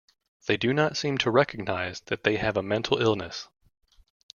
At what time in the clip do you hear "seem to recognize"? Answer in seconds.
0.97-2.01